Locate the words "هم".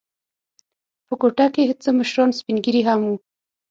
2.89-2.99